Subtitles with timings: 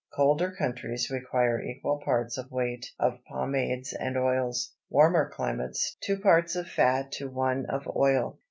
[0.15, 6.55] Colder countries require equal parts by weight of pomades and oils; warmer climates, two parts
[6.55, 8.39] of fat to one of oil.